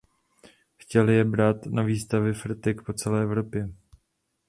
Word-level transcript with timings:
Chtěli 0.77 1.15
je 1.15 1.23
brát 1.23 1.65
na 1.65 1.83
výstavy 1.83 2.33
fretek 2.33 2.81
po 2.85 2.93
celé 2.93 3.21
Evropě. 3.21 3.69